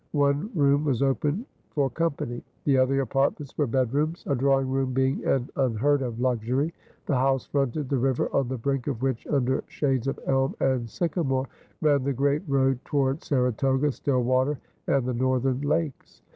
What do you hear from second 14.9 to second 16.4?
the northern lakes."